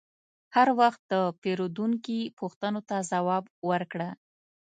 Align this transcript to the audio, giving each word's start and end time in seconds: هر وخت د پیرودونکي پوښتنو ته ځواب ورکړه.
هر 0.55 0.67
وخت 0.79 1.01
د 1.13 1.13
پیرودونکي 1.41 2.19
پوښتنو 2.39 2.79
ته 2.89 2.95
ځواب 3.11 3.43
ورکړه. 3.69 4.09